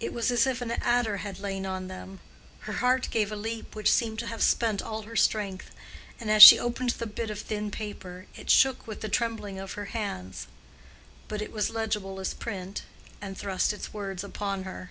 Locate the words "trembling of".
9.08-9.74